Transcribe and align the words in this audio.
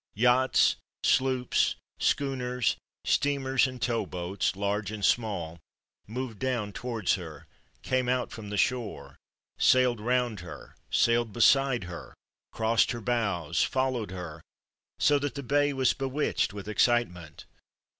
Yachts, 0.15 0.77
sloops, 1.03 1.75
schooners, 1.99 2.75
steamers, 3.05 3.67
and 3.67 3.79
tow 3.79 4.03
boats, 4.03 4.55
large 4.55 4.89
and 4.89 5.05
small, 5.05 5.59
moved 6.07 6.39
down 6.39 6.73
towards 6.73 7.13
her, 7.13 7.45
came 7.83 8.09
out 8.09 8.31
from 8.31 8.49
the 8.49 8.57
shore, 8.57 9.19
sailed 9.59 9.99
round 9.99 10.39
her, 10.39 10.75
sailed 10.89 11.31
beside 11.31 11.83
her, 11.83 12.15
crossed 12.51 12.89
her 12.93 12.99
bows, 13.01 13.61
followed 13.61 14.09
her, 14.09 14.41
so 14.97 15.19
that 15.19 15.35
the 15.35 15.43
bay 15.43 15.71
was 15.71 15.93
bewitched 15.93 16.51
with 16.51 16.67
excitement. 16.67 17.45